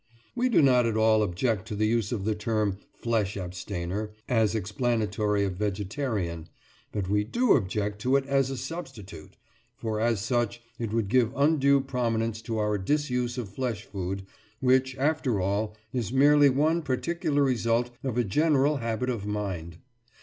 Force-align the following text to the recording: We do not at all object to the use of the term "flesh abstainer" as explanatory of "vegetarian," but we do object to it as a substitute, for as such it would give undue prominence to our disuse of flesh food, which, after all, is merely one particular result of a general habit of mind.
We 0.33 0.49
do 0.49 0.63
not 0.63 0.87
at 0.87 0.97
all 0.97 1.21
object 1.21 1.67
to 1.67 1.75
the 1.75 1.85
use 1.85 2.11
of 2.11 2.25
the 2.25 2.33
term 2.33 2.79
"flesh 2.91 3.37
abstainer" 3.37 4.09
as 4.27 4.55
explanatory 4.55 5.43
of 5.45 5.57
"vegetarian," 5.57 6.47
but 6.91 7.07
we 7.07 7.23
do 7.23 7.51
object 7.53 7.99
to 8.01 8.15
it 8.15 8.25
as 8.25 8.49
a 8.49 8.57
substitute, 8.57 9.37
for 9.77 9.99
as 9.99 10.19
such 10.19 10.59
it 10.79 10.91
would 10.91 11.07
give 11.07 11.31
undue 11.37 11.81
prominence 11.81 12.41
to 12.41 12.57
our 12.57 12.79
disuse 12.79 13.37
of 13.37 13.49
flesh 13.49 13.83
food, 13.85 14.25
which, 14.59 14.97
after 14.97 15.39
all, 15.39 15.77
is 15.93 16.11
merely 16.11 16.49
one 16.49 16.81
particular 16.81 17.43
result 17.43 17.91
of 18.03 18.17
a 18.17 18.23
general 18.23 18.77
habit 18.77 19.11
of 19.11 19.27
mind. 19.27 19.77